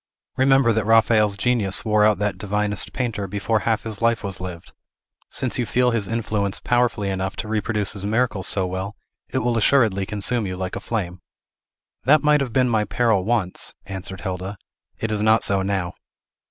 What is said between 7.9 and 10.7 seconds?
his miracles so well, it will assuredly consume you